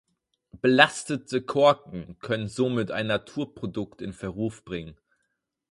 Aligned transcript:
Belastete 0.63 1.43
Korken 1.43 2.17
könnten 2.17 2.47
somit 2.47 2.89
ein 2.89 3.05
Naturprodukt 3.05 4.01
in 4.01 4.13
Verruf 4.13 4.65
bringen. 4.65 4.97